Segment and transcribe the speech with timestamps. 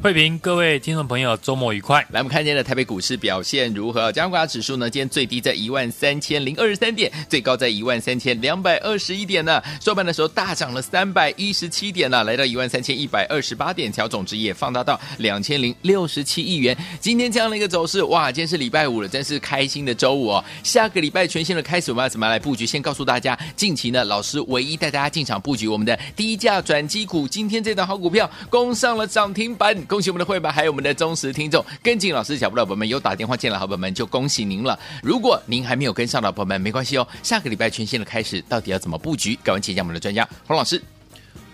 [0.00, 2.06] 慧平，各位听众朋友，周末愉快！
[2.12, 4.12] 来，我们看今天的台北股市表现如何？
[4.12, 4.88] 加权指数呢？
[4.88, 9.60] 今天最低在一万三千零二十三点，最高在一万三千两百二十一点呢。
[9.80, 16.76] 收盘的时候大涨了三百一十七点呢，来到一万三千一百二十八点，条总值也放大到两千零六十七亿元。
[17.00, 18.30] 今天这样的一个走势，哇！
[18.30, 20.44] 今天是礼拜五了，真是开心的周五哦。
[20.62, 22.64] 下个礼拜全新的开始，我们要怎么来布局？
[22.64, 30.68] 先告诉大家，近期呢，老师唯一带大家进场布局我们的低价转机股，今天这档好股票攻上了涨停板，恭喜我们的会员还有。
[30.70, 34.78] 我们的忠实听众跟紧老师的脚步的朋友们，有打电话进来，好朋友们就恭喜您了。
[35.02, 37.08] 如果您还没有跟上的朋友们，没关系哦。
[37.22, 39.34] 下个礼拜全新的开始，到底要怎么布局？
[39.42, 40.80] 赶快请教我们的专家洪老师。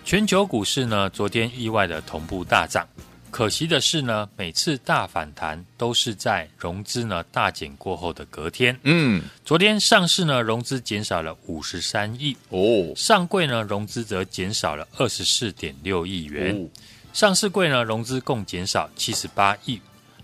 [0.04, 2.86] 全球股市呢，昨天意外的同步大涨。
[3.30, 8.78] 可惜的是呢，每次大反弹都是在融资呢大减过后的隔天。
[8.82, 16.54] 嗯，昨天上市呢融资减少了五十三亿哦，上柜呢融资则减少了二十四点六亿元。
[16.56, 16.68] 哦
[17.14, 19.80] 上市柜呢，融资共减少七十八亿，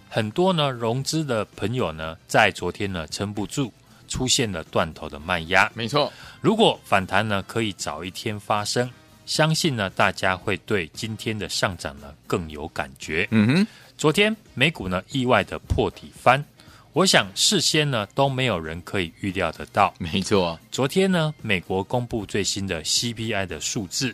[0.08, 3.70] 很多呢融资的朋友呢，在昨天呢撑不住，
[4.08, 5.70] 出现了断头的卖压。
[5.72, 8.90] 没错，如果反弹呢可以早一天发生，
[9.24, 13.28] 相信呢大家会对今天的上涨呢更有感觉。
[13.30, 16.44] 嗯哼，昨天美股呢意外的破底翻，
[16.92, 19.94] 我想事先呢都没有人可以预料得到。
[20.00, 24.12] 没错，昨天呢美国公布最新的 CPI 的数字，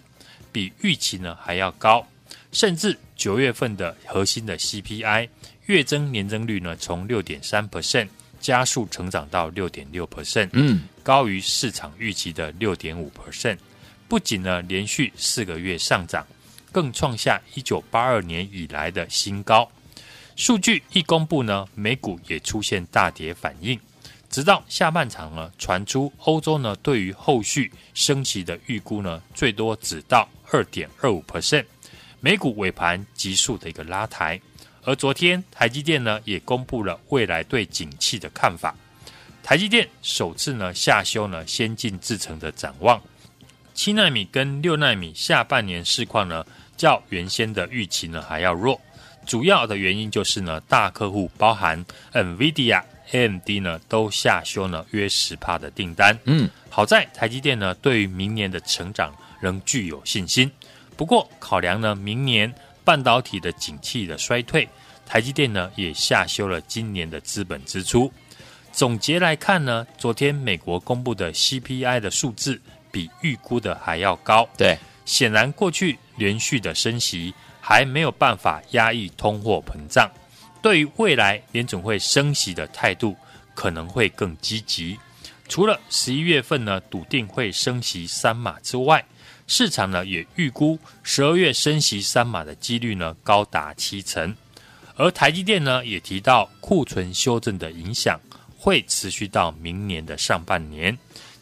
[0.53, 2.07] 比预期呢还要高。
[2.57, 5.29] 甚至九月份的核心的 CPI
[5.67, 8.09] 月增年增率呢，从六点三 percent
[8.41, 13.59] 加速成长到六点六 percent，嗯，高于市场预期的六点五 percent。
[14.09, 16.27] 不仅呢连续四个月上涨，
[16.73, 19.71] 更创下一九八二年以来的新高。
[20.35, 23.79] 数据一公布呢，美股也出现大跌反应，
[24.31, 31.67] 直到下半场呢传出欧洲呢对于后续升息的预估呢，最多只到二点二五 percent。
[32.21, 34.41] 美股尾盘急速的一个拉抬，
[34.83, 38.75] 而昨天台积电呢也公布了未来对景气的看法。
[39.43, 43.01] 台积电首次呢下修呢先进制程的展望，
[43.75, 46.45] 七纳米跟六纳米下半年市况呢
[46.77, 48.81] 较原先的预期呢还要弱，
[49.25, 56.19] 主要的原因就是呢大客户包含 NVIDIA、AMD 呢都下修呢约十帕的订单。
[56.25, 60.51] 嗯，好在台积电呢对于明年的成长仍具有信心。
[60.97, 62.53] 不过，考量呢，明年
[62.85, 64.69] 半导体的景气的衰退，
[65.05, 68.11] 台积电呢也下修了今年的资本支出。
[68.73, 74.49] 总结来看呢，昨天美国公布的 CPI 的数字比预估的还要高。
[74.57, 80.11] 对，显然过去连续的升息还没有办法压抑通货膨胀，
[80.63, 83.17] 对于未来联总会升息的态度
[83.55, 84.99] 可能会更积极。
[85.49, 89.05] 除了十一月份呢笃定会升息三码之外，
[89.47, 94.35] 市场呢也预估十二月升息三码的几率呢高达七成，
[94.97, 98.21] 而台积电呢也提到库存修正的影响
[98.59, 100.97] 会持续到明年的上半年。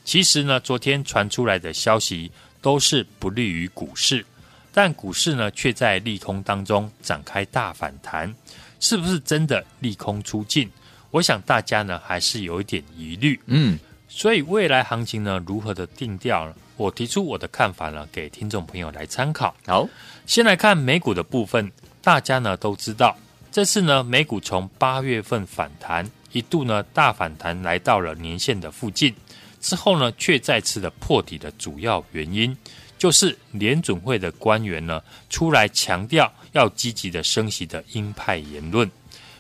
[0.05, 4.25] 其实呢，昨天传出来的消息都是不利于股市，
[4.71, 8.35] 但股市呢却在利空当中展开大反弹，
[8.81, 10.71] 是不是真的利空出尽？
[11.11, 13.41] 我想大家呢还是有一点疑虑。
[13.47, 13.79] 嗯，
[14.09, 16.55] 所以未来行情呢如何的定调呢？
[16.77, 19.55] 我提出我的看法呢，给听众朋友来参考。
[19.67, 19.89] 好，
[20.27, 21.71] 先来看美股的部分，
[22.03, 23.17] 大家呢都知道，
[23.53, 29.15] 这次呢美股从八月份反弹，一度呢大反弹来到了年线的附近，
[29.61, 32.57] 之后呢却再次的破底的主要原因，
[32.99, 35.01] 就是联准会的官员呢
[35.31, 38.91] 出来强调要积极的升息的鹰派言论。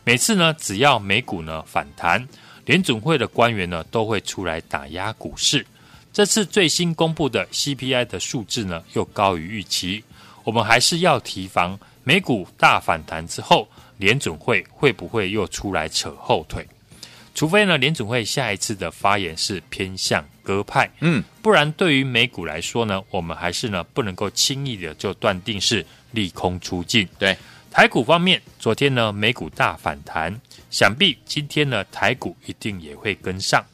[0.04, 2.28] 每次呢只要美股呢反弹，
[2.64, 5.66] 联准会的官员呢都会出来打压股市。
[6.14, 10.04] 这次最新公布的 CPI 的数字呢，又高于预期。
[10.44, 16.64] 我们还是要提防美股大反弹之后，联准会会不会又出来扯后腿？
[17.34, 27.08] 除非呢，联准会下一次的发言是偏向鸽派，嗯，不然对于美股来说呢，我们还是呢不能够轻易的就断定是利空出尽。
[27.18, 27.36] 对，
[27.72, 30.40] 台股方面，昨天呢美股大反弹，
[30.70, 33.64] 想必今天呢台股一定也会跟上。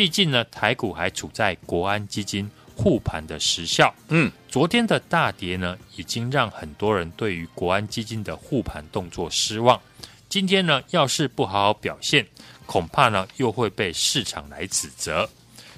[0.00, 3.94] 毕竟呢，台股还处在国安基金护盘的时效。
[4.08, 9.78] 嗯，昨天的大跌呢，已经让很多人对于国安基金的护盘动作失望。
[10.26, 12.26] 今天呢，要是不好好表现，
[12.64, 15.28] 恐怕呢又会被市场来指责。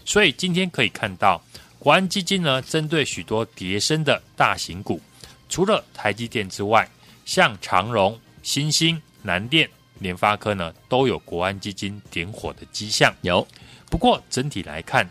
[0.04, 1.42] 所以今天可以看到，
[1.80, 5.00] 国安基金呢，针对许多跌升的大型股，
[5.48, 6.88] 除了台积电之外，
[7.24, 13.12] 像长荣、新兴、南电、联发科呢，都有国安基金点火的迹象。
[13.22, 13.44] 有，
[13.92, 15.06] 不过整体来看，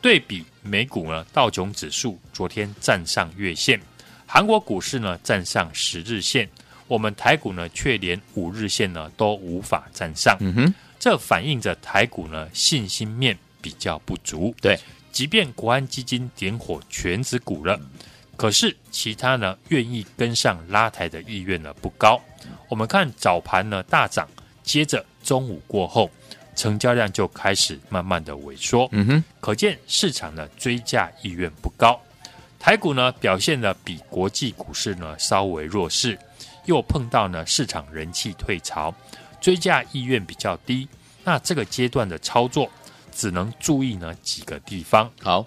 [0.00, 3.80] 对比美股呢，道琼指数昨天站上月线，
[4.24, 6.48] 韩国股市呢站上十日线，
[6.86, 10.36] 我们台股呢却连五日线呢都无法站上。
[10.38, 14.54] 嗯哼，这反映着台股呢信心面比较不足。
[14.62, 14.78] 对，
[15.10, 17.80] 即便国安基金点火全指股了。
[18.36, 22.22] 可是其他呢，愿意跟上拉抬的意愿呢不高。
[22.68, 24.28] 我们看早盘呢大涨，
[24.62, 26.08] 接着中午过后，
[26.60, 28.86] 成交量就开始慢慢的萎缩。
[28.92, 31.98] 嗯哼，可见市场的追价意愿不高。
[32.58, 36.18] 台股呢表现的比国际股市呢稍微弱势，
[36.66, 38.94] 又碰到呢市场人气退潮，
[39.40, 40.86] 追价意愿比较低。
[41.24, 42.70] 那这个阶段的操作，
[43.10, 45.10] 只能注意呢几个地方。
[45.22, 45.46] 好。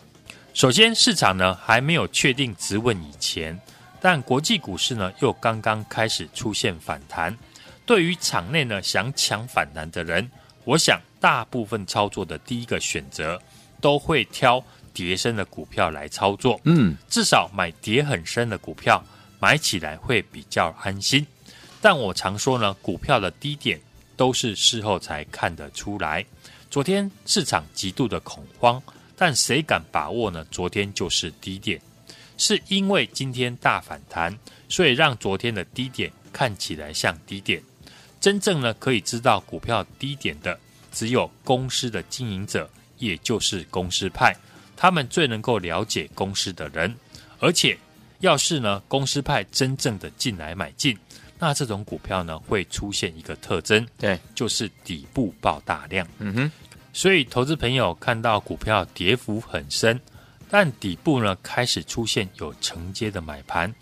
[0.55, 3.59] 首先，市场呢还没有确定止稳以前，
[4.01, 7.37] 但国际股市呢又刚刚开始出现反弹。
[7.85, 10.29] 对于场内呢想抢反弹的人，
[10.65, 13.41] 我想大部分操作的第一个选择
[13.81, 14.63] 都会挑
[14.93, 16.59] 跌深的股票来操作。
[16.63, 19.03] 嗯，至少买跌很深的股票，
[19.39, 21.25] 买起来会比较安心。
[21.81, 23.79] 但我常说呢，股票的低点
[24.15, 26.25] 都是事后才看得出来。
[26.69, 28.81] 昨天市场极度的恐慌。
[29.15, 30.43] 但谁敢把握呢？
[30.49, 31.79] 昨天就是低点，
[32.35, 34.35] 是因为今天大反弹，
[34.67, 37.61] 所以让昨天的低点看起来像低点。
[38.23, 40.57] 真正呢可以知道股票低点的，
[40.93, 44.33] 只有公司的经营者，也就是公司派，
[44.77, 46.95] 他们最能够了解公司的人。
[47.39, 47.77] 而且，
[48.19, 50.97] 要是呢公司派真正的进来买进，
[51.37, 56.07] 那这种股票呢会出现一个特征，对，就是底部爆大量。
[56.19, 56.51] 嗯哼。
[56.93, 59.99] 所以，投资朋友看到股票跌幅很深，
[60.49, 63.75] 但底部呢开始出现有承接的买盘，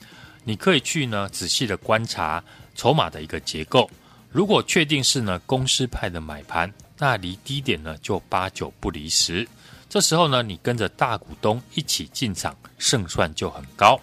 [0.44, 2.44] 你可以去呢仔细的观察
[2.74, 3.88] 筹码的一个结构。
[4.32, 9.48] 如果确定是呢公司派的买盘，那离低点呢就八九不离十。
[9.90, 14.00] 这时候呢，你跟着大股东一起进场，胜算就很高。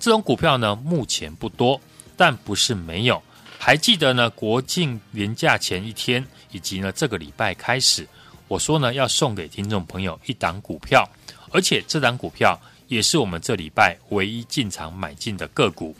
[0.00, 1.80] 这种股票呢目前不多，
[2.16, 3.22] 但不是没有。
[3.56, 8.06] 还记得呢国庆连假前一天，以及呢这个礼拜开始。
[8.48, 11.08] 我说呢，要送给听众朋友一档股票，
[11.52, 12.58] 而且这档股票
[12.88, 15.94] 也是我们这礼拜唯一进场买进的个股。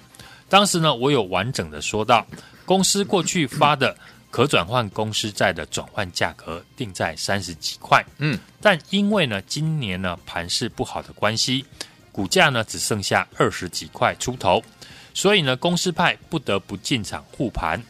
[0.48, 2.26] 当时呢，我有完整的说到，
[2.68, 3.96] 公司过去发的
[4.30, 11.64] 可转换公司债的转换价格定在三十几块，嗯，但因为呢，今年呢盘势不好的关系，
[12.12, 14.62] 股价呢只剩下二十几块出头，
[15.14, 17.82] 所以呢，公司派不得不进场护盘。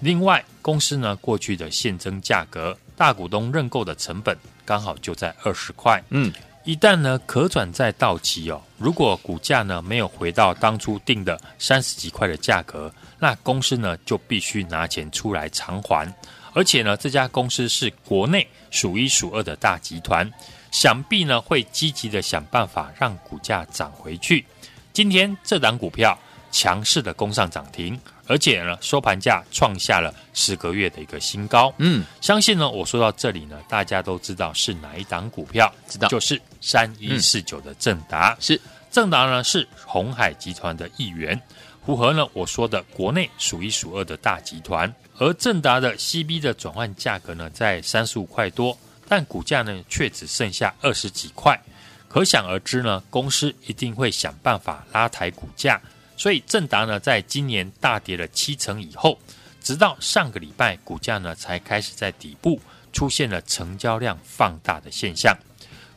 [0.00, 2.74] 另外，公司呢过去的现增价格。
[2.96, 6.32] 大股东认购的成本刚好就在二十块，嗯，
[6.64, 16.12] 一旦呢可转债到期哦，如果股价呢没有回到当初定的三十几块的价格，那公司呢就必须拿钱出来偿还，
[16.52, 20.30] 而且呢这家公司是国内数一数二的大集团，
[20.70, 24.44] 想必呢会积极的想办法让股价涨回去。
[24.92, 26.16] 今天这档股票
[26.52, 27.98] 强势的攻上涨停。
[28.28, 31.74] 而且呢，收盘价创下了十个月的一个新高。
[31.78, 38.34] 嗯，相信呢，我说到这里呢，大家都知道是哪一档股票，知道就是三一四九的正达。
[38.40, 38.58] 是
[38.90, 41.38] 正达呢，是鸿海集团的一员，
[41.84, 44.90] 符合呢我说的国内数一数二的大集团。
[45.18, 48.78] 而正达的 CB 的转换价格呢，在三十五块多，
[49.08, 51.60] 但股价呢却只剩下二十几块，
[52.08, 55.78] 可想而知呢，公司一定会想办法拉抬股价。
[56.16, 59.18] 所以正达呢，在今年大跌了七成以后，
[59.60, 62.60] 直到上个礼拜，股价呢才开始在底部
[62.92, 65.36] 出现了成交量放大的现象。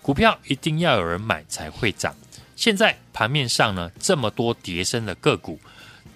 [0.02, 2.16] 股票一定要有人买才会涨。
[2.56, 5.60] 现在盘面上呢，这么多跌升的个股，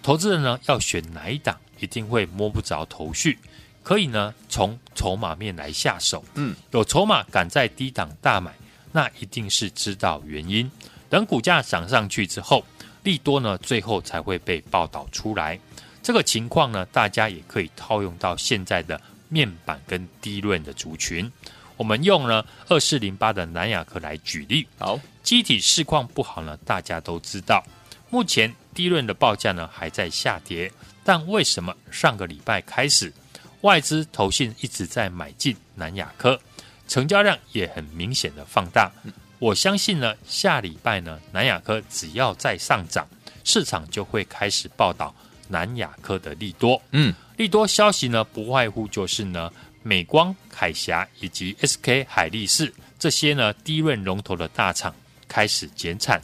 [0.02, 3.38] 投资人呢要选哪一档，一定会摸不着头绪。
[3.84, 6.24] 可以呢，从筹码面来下手。
[6.36, 8.54] 嗯，有筹码敢在低档大买，
[8.92, 10.72] 那一定是知道原因。
[11.10, 12.66] 等股价涨上去之后。
[13.04, 15.60] 利多呢，最后才会被报道出来。
[16.02, 21.32] 这个情况呢，大家也可以套用到现在的面板跟低润的族群。
[21.78, 24.68] 我们用呢二四零八的南亚科来举例。
[24.78, 27.64] 好，机体市况不好呢，大家都知道。
[28.10, 30.72] 目前低润的报价呢还在下跌，
[31.04, 33.14] 但为什么上个礼拜开始，
[33.62, 36.40] 外资投信一直在买进南亚科？
[36.88, 38.92] 成交量也很明显的放大。
[39.40, 43.08] 我相信呢，下礼拜呢，南亚科只要再上涨，
[43.46, 45.16] 市场就会开始报道
[45.48, 46.82] 南亚科的利多。
[46.92, 49.50] 嗯，利多消息呢，不外乎就是呢，
[49.82, 54.94] 美光、凯霞以及 SK 海力士这些呢低润龙头的大厂
[55.30, 56.22] 开始减产，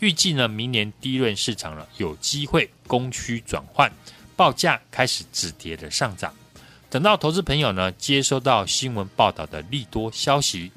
[0.00, 3.90] 预计呢，明年低润市场呢有机会供需转换，
[4.36, 6.34] 报价开始止跌的上涨。
[6.90, 10.70] 等到投资朋友呢接收到新闻报道的利多消息，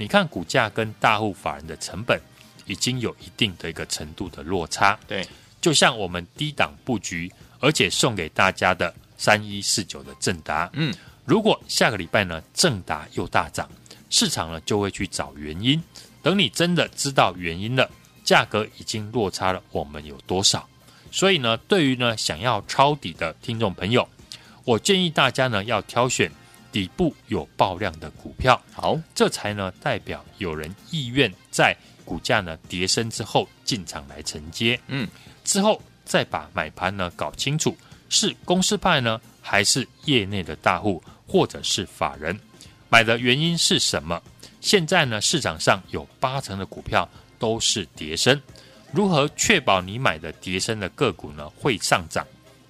[0.00, 2.18] 你看股价跟大户法人的成本
[2.64, 4.98] 已经有一定的一个程度的落差。
[5.06, 5.22] 对，
[5.60, 10.70] 就像我们低档布局，而且送给大家的三一四九的正达。
[10.72, 10.94] 嗯，
[11.26, 13.68] 如果下个礼拜呢正达又大涨，
[14.08, 15.78] 市场呢就会去找原因。
[16.22, 17.86] 等你真的知道原因了，
[18.24, 20.66] 价格已经落差了我们有多少？
[21.12, 24.08] 所以呢，对于呢想要抄底的听众朋友。
[24.64, 26.32] 我建议大家呢要挑选
[26.72, 35.08] 底部有爆量的股票，好，这才呢代表有人意愿在股价呢跌升之后进场来承接，嗯，
[35.44, 37.76] 之后再把买盘呢搞清楚，
[38.08, 42.38] 是公司派呢还是业内的大户或者是法人
[42.88, 44.22] 买的原因是什么？
[44.60, 47.08] 现在呢市场上有八成的股票
[47.38, 48.40] 都是跌升，
[48.92, 52.26] 如何确保你买的跌升的个股呢会上涨？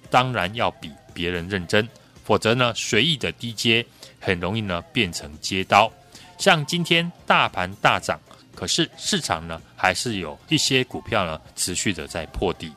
[0.09, 0.91] 当然要比。
[1.13, 1.85] 别人认真，
[2.31, 3.85] 否则呢，随意的低接
[4.17, 5.91] 很容易呢变成接刀。
[6.37, 8.17] 像今天大盘大涨，
[8.55, 12.71] 可是市场呢还是有一些股票呢持续的在破底。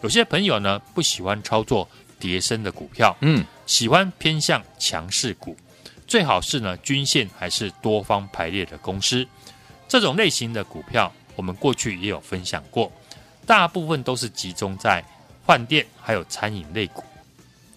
[0.00, 1.86] 有些朋友呢不喜欢操作
[2.18, 5.54] 跌升的股票，嗯，喜欢偏向强势股，
[6.06, 9.28] 最好是呢均线还是多方排列的公司。
[9.86, 12.90] 这种类型的股票，我们过去也有分享过，
[13.44, 15.04] 大部分都是集中在
[15.44, 17.04] 饭店还有餐饮类股。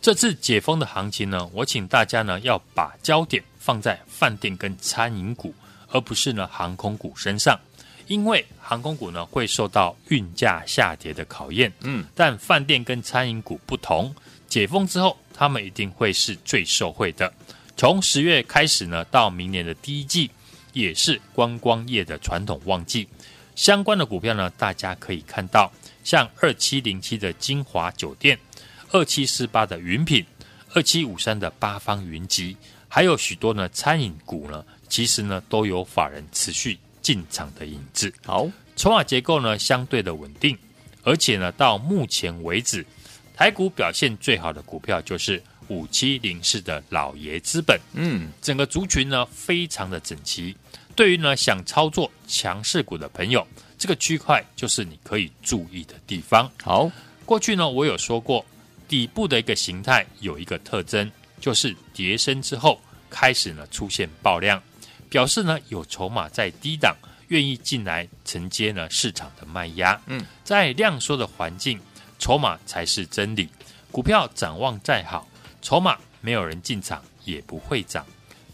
[0.08, 5.54] 这次解封的行情呢，我请大家呢要把焦点放在饭店跟餐饮股，
[5.90, 7.60] 而不是呢航空股身上，
[8.08, 14.16] 因为航空股呢会受到运价下跌的考验，嗯，但饭店跟餐饮股不同，
[14.48, 17.30] 解封之后，他们一定会是最受惠的。
[17.76, 20.32] 从十月开始呢，到明年的第一季，
[20.72, 23.10] 也是观光业的传统旺季，
[23.58, 25.70] 相关的股票呢，大家可以看到，
[26.06, 28.40] 像二七零七的金华酒店。
[28.92, 30.26] 二七四八的云品，
[30.74, 32.56] 二七五三的八方云集，
[32.88, 38.14] 还有许多呢餐饮股呢，其实呢都有法人持续进场的影子。
[38.26, 40.58] 好，筹码结构呢相对的稳定，
[41.04, 42.86] 而且呢到目前为止，
[43.36, 47.78] 台股表现最好的股票就是五七零四的老爷资本。
[47.94, 50.56] 嗯，整个族群呢非常的整齐。
[50.96, 53.46] 对于呢想操作强势股的朋友，
[53.78, 56.50] 这个区块就是你可以注意的地方。
[56.64, 56.90] 好，
[57.26, 58.46] 过去呢我有说过。
[58.88, 62.80] 底部的一个形态有一个特征，就是跌升之后
[63.10, 64.62] 开始呢出现爆量，
[65.10, 66.96] 表示呢有筹码在低档
[67.28, 70.00] 愿意进来承接呢市场的卖压。
[70.06, 71.80] 嗯，在量缩的环境，
[72.18, 73.50] 筹码才是真理。
[73.92, 75.28] 股票展望再好，
[75.62, 78.06] 筹码没有人进场也不会涨。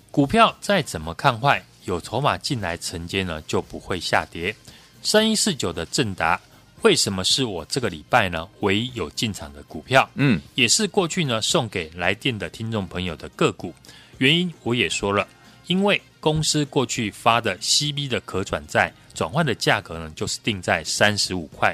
[0.10, 4.56] 股票再怎么看坏，有筹码进来承接呢就不会下跌。
[5.02, 6.40] 三一四九的正达。
[6.84, 10.10] 为什么是我这个礼拜呢唯一有进场的股票？
[10.16, 13.74] 嗯，也是过去呢送给来电的听众朋友的个股。
[14.18, 15.26] 原因我也说了，
[15.68, 21.74] 因为公司过去发的 CB 的可转债转换的价格呢，就是定在三十五块。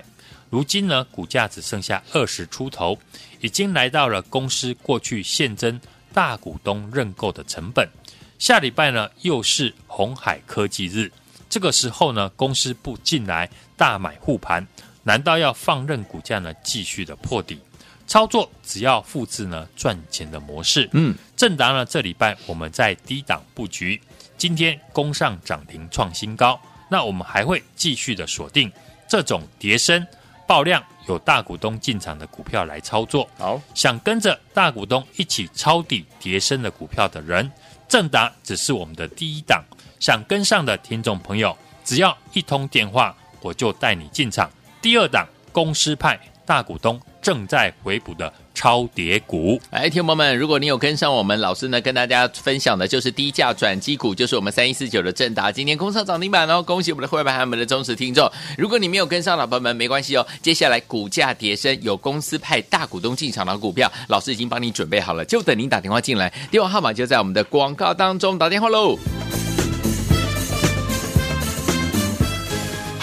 [0.51, 2.95] 如今呢，股价只剩下二十出头，
[3.41, 5.79] 已经来到了公司过去现增
[6.13, 7.89] 大股东认购的成本。
[8.37, 11.11] 下礼拜呢，又是红海科技日，
[11.49, 14.65] 这个时候呢，公司不进来大买护盘。
[15.03, 17.59] 难道要放任股价呢继续的破底？
[18.07, 20.89] 操作只要复制呢赚钱的模式。
[20.93, 24.01] 嗯，正达呢这礼拜我们在低档布局，
[24.35, 26.59] 今天攻上涨停创新高。
[26.89, 28.71] 那我们还会继续的锁定
[29.07, 30.05] 这种叠升
[30.47, 33.29] 爆量有大股东进场的股票来操作。
[33.37, 37.51] 好，想跟着大股东一起抄底叠升的股票的人，
[37.87, 39.63] 正达只是我们的第一档。
[39.99, 44.49] 想跟上的听众朋友，只要一通电话，我就带你进场。
[44.81, 58.29] 第二档公司派大股东正在回补的超跌股，来，听友们，如果你有跟上我们老师呢，跟大家分享的就是低价转机股，就是我们三一四九的正达，今天攻上涨停板哦，恭喜我们的会员和我们的忠实听众。
[58.57, 68.97] 如果你没有跟上，老朋友们没关系哦，接下来股价跌升，有公司派大股东进场的股票，老师已经帮你准备好了，就等您打电话进来，电话号码就在我们的广告当中，打电话喽。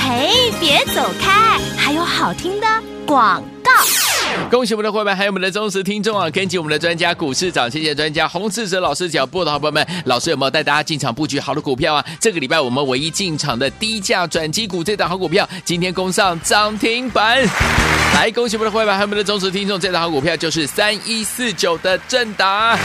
[0.09, 1.59] 嘿，别走开！
[1.77, 2.67] 还有好听的
[3.05, 3.73] 广告。
[4.49, 6.31] 恭喜我们的伙伴，还有我们的忠实听众啊！
[6.31, 12.05] 跟紧我们的专家股市长，谢谢专家洪志哲老师脚步的好朋友们，老师有没有带大家进场布局好的股票啊？
[12.21, 17.43] 这个礼拜我们唯一进场的低价转机股，这档好股票今天攻上涨停板，
[18.15, 22.79] 来恭喜我们的伙伴，还有我们的忠实听众，这档好股票就是三一四九的正达。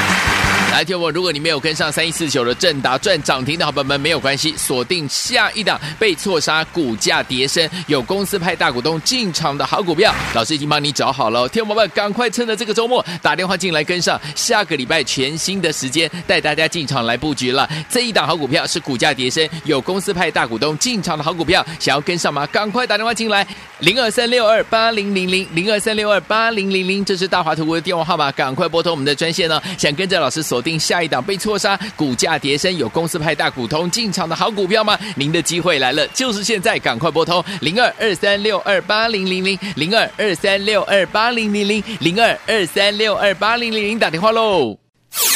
[0.71, 11.47] 来听我，如果你没有跟上三一四九的正达赚涨停的好朋友们，没有关系，锁定下一档被错杀、股价跌升、有公司派大股东进场的好股票，老师已经帮你找好了。
[11.49, 17.69] 听我们，赶快趁着这个周末打电话进来跟上，下个礼拜全新的时间带大家进场来布局了。
[17.89, 22.47] 这一档好股票是股价跌升、有公司派大股东进场的好股票，想要跟上吗？
[22.47, 23.45] 赶快打电话进来，
[23.79, 29.61] 零二三六二八零零零零二三六二八零零零，这是大华图的电话号码，赶快拨通我们的专线呢。
[29.77, 34.97] 想跟着老师锁定下一档被错杀、股价跌升、有公司派大股东进场的好股票吗？
[35.15, 44.77] 您的机会来了，就是现在，赶快拨通零二二三六二八零零零零二二三六二八零零零零二二三六二八零零零打电话喽。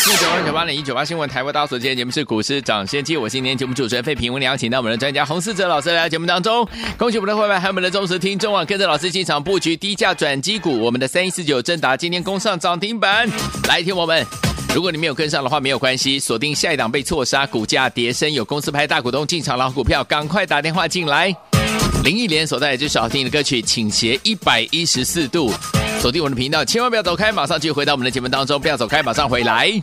[0.07, 6.65] 六九二九八零一九八新闻台为大所见的节目是股市涨先机，我今天节目主持人费平，我们邀请到我们的专家洪思哲老师来到节目当中，
[6.95, 13.27] 恭喜我们的会员还有我们的忠实听众啊，跟着老师进场布局低价转机股，我们的三一四九正达今天攻上涨停板，
[13.67, 14.54] 来听我们。
[14.75, 21.33] 如果你没有跟上的话，没有关系，锁定下一档被错杀、股价跌升、有公司派大股东进场老股票，赶快打电话进来。
[22.03, 25.49] 林忆莲所带来这首好听的歌曲《倾斜一百一十四度》，
[26.01, 29.81] 锁定我们的频道，千万不要走开，马上就回到我们的节目当中，不要走开，马上回来。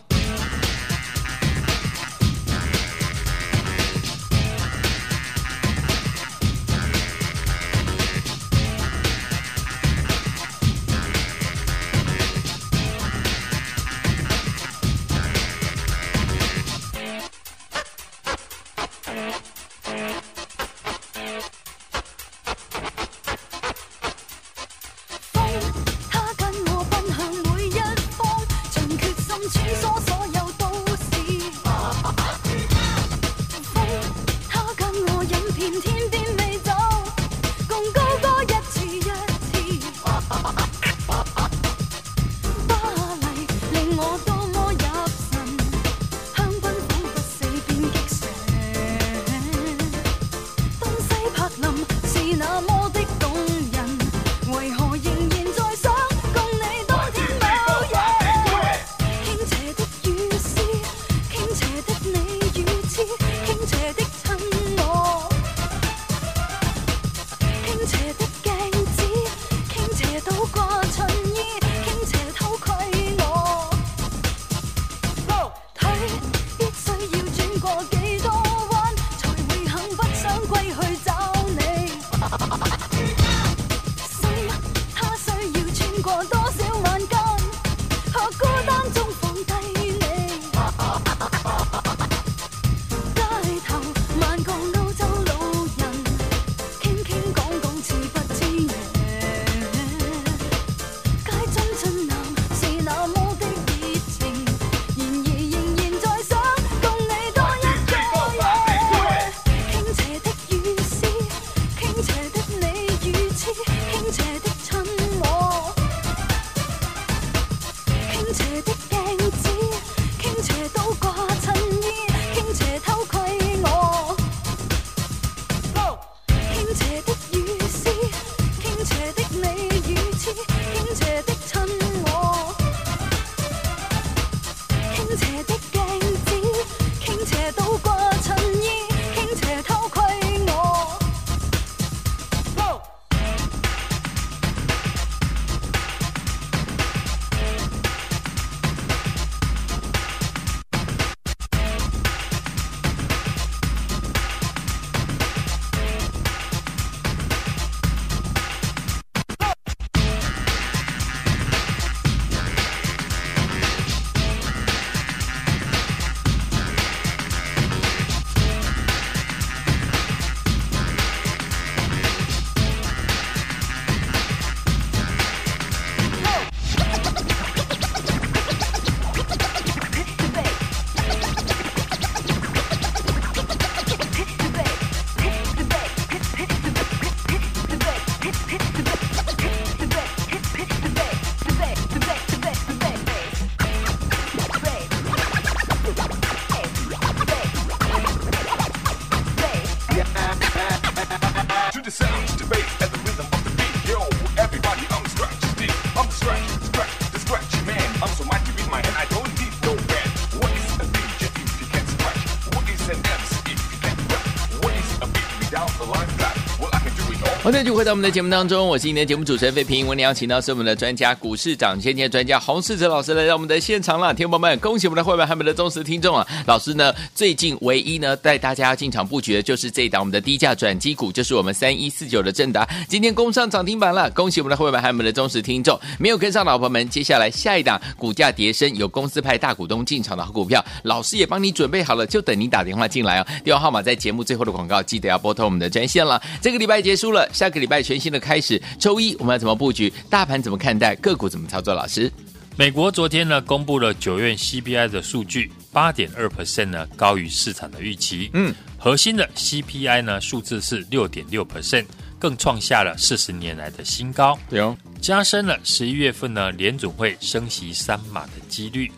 [217.62, 219.86] 继续回到我们的节目当中，我是今天的节目主持人费平。
[219.86, 224.12] 我们邀请到是我们的专家股市涨先机专家洪世哲老师来到我们的现场了。
[224.12, 226.26] 听众们，恭喜我们的会员还有我们的忠实听众啊！
[226.44, 234.10] 老师呢，最近唯一呢带大家进场布局的就是这一档我们的低价转机股，就是我们三一四九的正达，今天攻上涨停板了。
[234.10, 243.26] 恭喜我们的会员还有我们的忠实听众，没有跟上老朋友们，接下来下一档股价跌升有公司派大股东进场的好股票，老师也帮你准备好了，就等你打电话进来哦。
[243.44, 246.20] 电话号码在节目最后的广告，记得要拨通我们的专线了。
[246.40, 248.12] 这个礼拜结束了，下个礼拜全新。
[248.12, 249.90] 的开始，周一我们要怎么布局？
[250.10, 250.94] 大盘怎么看待？
[250.96, 251.72] 个股怎么操作？
[251.72, 252.12] 老师，
[252.56, 258.30] 美国昨天呢公布了九月 CPI 的数据，八点二 percent 呢高于市场的预期。
[258.34, 261.86] 嗯，核心的 CPI 呢数字是六点六 percent，
[262.18, 264.38] 更创下了四十年来的新高。
[264.50, 268.92] 对哦，加深了十一月份呢联总会升息三码的几率。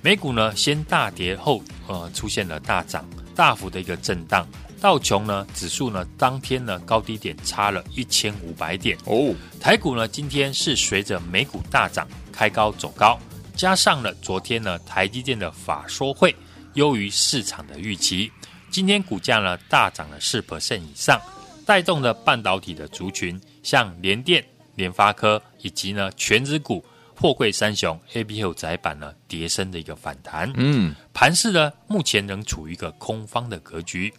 [0.00, 4.46] 美股呢先大跌后，呃出现了大涨，大幅的一个震荡。
[4.80, 8.96] 道琼呢指数呢当天呢高低点差了一千五百点。
[9.04, 13.18] 哦，台股呢今天是随着美股大涨开高走高，
[13.54, 16.34] 加上了昨天呢台积电的法说会
[16.74, 18.32] 优于市场的预期，
[18.70, 21.20] 今天股价呢大涨了四 percent 以上，
[21.66, 24.42] 带动了半导体的族群，像联电、
[24.76, 26.82] 联发科以及呢全指股
[27.14, 34.10] 货柜三雄 ABF 载板呢跌升的一个反弹，嗯，盘势呢目前仍处于一个空方的格局。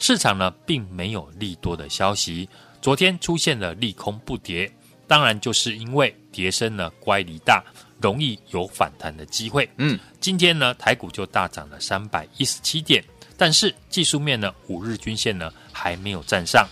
[0.00, 2.48] 市场呢，并没有利多的消息。
[2.80, 4.72] 昨天出现了利空不跌，
[5.06, 7.62] 当然就是因为跌升呢乖离大，
[8.00, 9.68] 容易有反弹的机会。
[9.76, 13.04] 嗯，今天呢台股就大涨了三百一十七点，
[13.36, 16.66] 但是技术面呢五日均线呢还没有站上，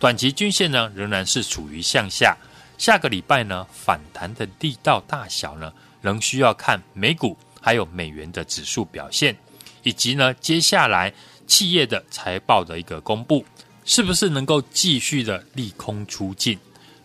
[0.00, 2.36] 短期均线呢仍然是处于向下。
[2.76, 9.36] 下个礼拜呢反弹的力道大小呢，仍需要看美股还有美元的指数表现，
[9.84, 11.14] 以及呢接下来。
[11.52, 13.44] 企业的财报的一个公布，
[13.84, 16.58] 是不是能够继续的利空出尽？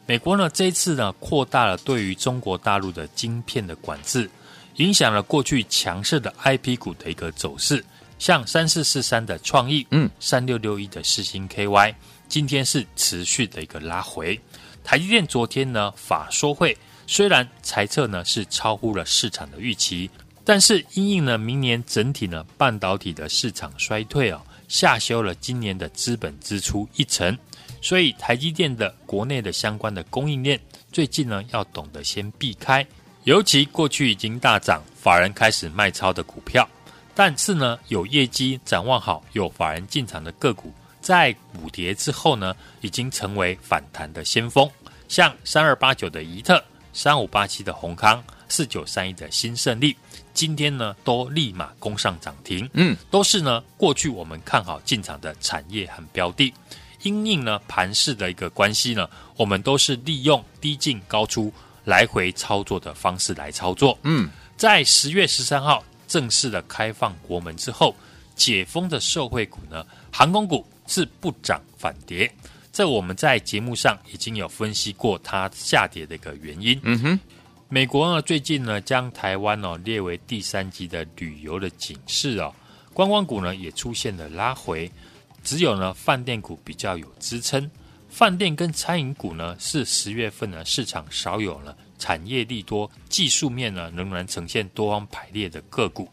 [0.06, 4.32] 美国呢这一次呢扩大了对于中国大陆的晶片的管制，
[4.78, 7.84] 影响了过去强势的 IP 股的一个走势，
[8.20, 11.94] 像三四四三的创意，嗯，三六六一的四星 KY，
[12.30, 14.40] 今天是持续的一个拉回。
[14.82, 20.10] 台积电昨天呢法说会，虽然财测呢是超乎了市场的预期。
[20.50, 27.38] 但是因应呢，明年整体呢半导体的市场衰退哦，下修了今年的资本支出一成，
[27.82, 30.58] 所以台积电的国内的相关的供应链
[30.90, 32.88] 最近呢要懂得先避开，
[33.26, 36.66] 尤其过去已经大涨，法人开始卖超的股票，
[37.14, 44.72] 但是呢有业绩展望好，有法人进场的个股，在补跌之后呢，已经成为反弹的先锋，
[45.10, 49.94] 像三二八九的宜特，三五八七的宏康，四九三一的新胜利。
[50.38, 56.54] 今天呢，都立马攻上涨停，嗯，都是呢过去我们看好进场的产业和标的，
[57.02, 61.52] 因应呢盘势的一个关系呢，我们都是利用低进高出
[61.86, 67.96] 来回操作的方式来操作，嗯，在十月十三号正式的开放国门之后，
[68.36, 72.32] 解封的社会股呢，航空股是不涨反跌，
[72.72, 77.20] 这我们在节目上已经有分析过它下跌的一个原因，嗯哼。
[77.70, 82.56] 美国呢，最近呢将台湾哦列为第三级的旅游的警示哦，
[82.94, 84.90] 观光股呢也出现了拉回，
[85.44, 87.70] 只有呢饭店股比较有支撑。
[88.08, 96.08] 饭店跟餐饮股呢是十月份呢市场少有了产业利多，技术面呢仍然呈现多方排列的个股。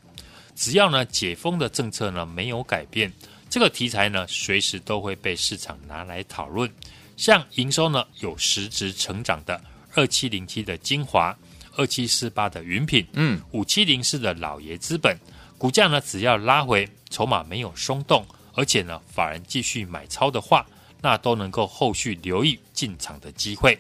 [0.56, 3.12] 只要呢解封的政策呢没有改变，
[3.48, 6.68] 这个题材呢随时都会被市场拿来讨论。
[7.16, 9.60] 像营收呢有实质成长的。
[9.94, 11.37] 二七零七的精华，
[11.76, 15.16] 二七四八的云品，嗯，五七零四的老爷资本，
[15.57, 20.66] 股价呢只要拉回，筹码没有松动，而且呢法人继续买超的话，
[21.00, 23.78] 那都能够后续留意进场的机会。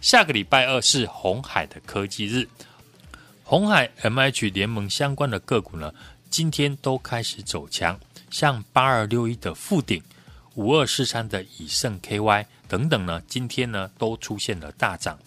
[0.00, 2.48] 下个礼拜二是红海的科技日，
[3.42, 5.92] 红海 MH 联盟相关的个股呢，
[6.30, 7.98] 今天都开始走强，
[8.30, 10.00] 像八二六一的富鼎，
[10.54, 15.18] 五二四三的以盛 KY 等等呢，今天呢都出现了大涨。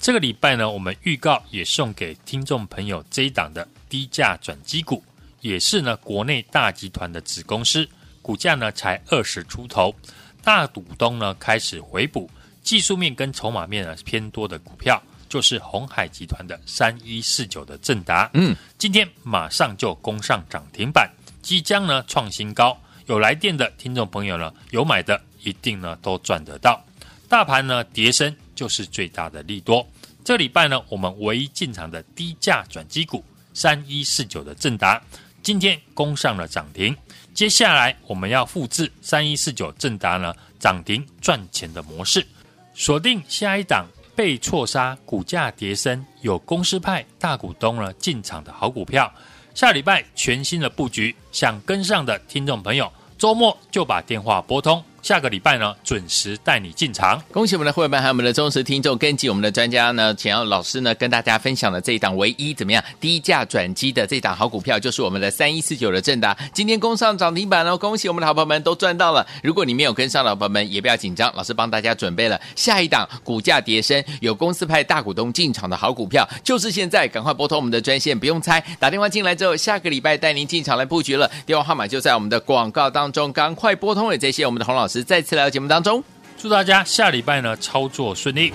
[0.00, 5.04] 这个礼拜呢，我们预告也送给听众朋友这一档的低价转机股，
[5.42, 7.86] 也是呢国内大集团的子公司，
[8.22, 9.94] 股价呢才二十出头，
[10.42, 12.30] 大股东呢开始回补，
[12.62, 21.10] 技术面跟筹码面呢偏多的股票，就是鸿海集团的三一四九的正达，嗯，今天马上就攻上涨停板，
[21.42, 26.82] 即将呢创新高，有来电的听众朋友呢，有买的一定呢都赚得到，
[27.28, 28.34] 大盘呢跌深。
[28.60, 29.86] 就是最大的利多。
[30.22, 35.00] 这礼拜呢，我们唯一进场的低价转机股三一四九的正达，
[35.42, 36.94] 今天攻上了涨停。
[37.32, 42.26] 接下来我们要复制三一四九正达呢涨停赚钱的模式，
[42.74, 49.10] 锁定下一档被错杀、股价跌升、有公司派大股东呢进场的好股票。
[49.54, 54.84] 下礼拜全新的布局，想跟上的听众朋友，周末就把电话拨通。
[55.02, 57.20] 下个礼拜呢，准时带你进场。
[57.32, 67.76] 恭喜我们的会员们，还有我们的忠实听众，跟紧我们的专家呢，想要老师呢跟大家分享的这一档唯一怎么样低价转机的这档好股票，就是我们的三一四九的正达，今天攻上涨停板哦！
[67.76, 69.26] 恭喜我们的好朋友们都赚到了。
[69.42, 81.30] 如果你没有跟上的朋友们，也不要紧张，老师帮大家准备了下一档股价跌升、有公司派大股东进场的好股票，就是现在，赶快拨通我们的专线，不用猜，打电话进来之后，下个礼拜带您进场来布局了。
[81.46, 84.20] 电话号码就在我们的广告当中，赶快拨通了。
[84.20, 86.02] 这些我们的洪老师再次来到节目当中，
[86.36, 88.52] 祝大家下礼拜呢操作顺利。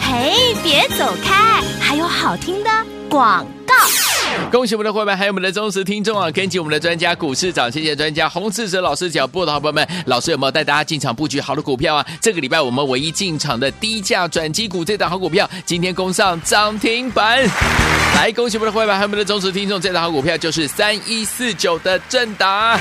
[0.00, 2.70] 嘿，别走开，还有好听的
[3.08, 3.57] 广告。
[4.50, 6.30] 恭喜我们的伙伴，还有我们的忠实听众啊！
[6.32, 12.06] 跟紧我们的专家股市长，谢谢专家洪志哲老师脚步的好朋友们，老师有没有带大家进场布局好的股票啊？
[12.20, 17.44] 这个礼拜我们唯一进场的低价转机股这档好股票，今天攻上涨停板。
[18.16, 22.78] 来，恭喜我们的伙伴，还有我们的忠实听众，这档好股票就是三一四九的正达。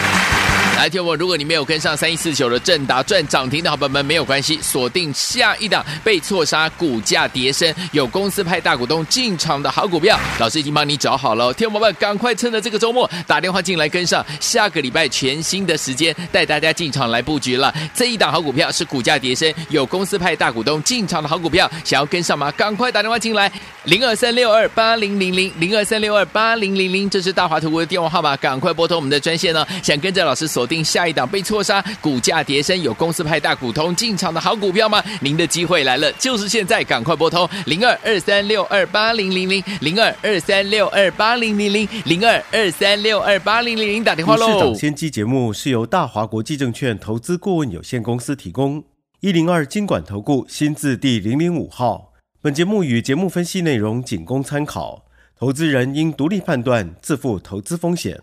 [0.78, 11.52] 来，听我，如果你没有跟上三一四九的正达赚涨停的好朋友们，没有关系，锁定下一档被错杀、股价跌升、有公司派大股东进场的好股票，老师已经帮你找好了。
[11.52, 17.74] 听我们，赶快趁着这个周末打电话进来跟上，下个礼拜全新的时间带大家进场来布局了。
[17.96, 22.52] 这一档好股票是股价跌升、有公司派大股东进场的好股票，想要跟上吗？
[22.52, 23.52] 赶快打电话进来，
[23.86, 29.66] 零二三六二八零零零零二三六二八零零零，这是大华图的电话号码，赶快拨通我们的专线哦。
[29.82, 30.67] 想跟着老师锁。
[30.68, 35.02] 定下一档被错杀、股价跌升、有公司派大股东进场的好股票吗？
[35.22, 44.48] 您的机会来了，就是现在，赶快拨通零二二三六二八零零零零二二三六二八零零零零二二三六二八零零零打电话喽！
[44.48, 48.84] 市长先机节目是由大华国际证券投资顾问有限公司提供，
[49.22, 52.14] 一零二经管投顾新字第零零五号。
[52.42, 55.06] 本节目与节目分析内容仅供参考，
[55.38, 58.22] 投资人应独立判断，自负投资风险。